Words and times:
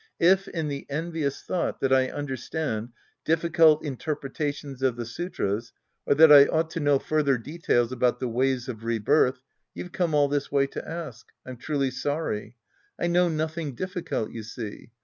If, 0.19 0.47
in 0.47 0.67
the 0.67 0.87
envious 0.89 1.43
thought 1.43 1.79
that 1.79 1.93
I 1.93 2.09
understand 2.09 2.89
difficult 3.23 3.85
interpretations 3.85 4.81
of 4.81 4.95
the 4.95 5.05
sutras 5.05 5.73
or 6.07 6.15
that 6.15 6.31
I 6.31 6.47
ought 6.47 6.71
to 6.71 6.79
laiow 6.79 6.99
further 6.99 7.37
details 7.37 7.91
about 7.91 8.19
the 8.19 8.27
ways 8.27 8.67
of 8.67 8.83
rebirth, 8.83 9.43
you've 9.75 9.91
come 9.91 10.15
all 10.15 10.27
this 10.27 10.51
way 10.51 10.65
to 10.65 10.89
ask, 10.89 11.27
I'm 11.45 11.57
truly 11.57 11.91
sorry. 11.91 12.55
I 12.97 13.05
know 13.05 13.29
nothing 13.29 13.75
difficult, 13.75 14.31
you 14.31 14.41
see. 14.41 14.89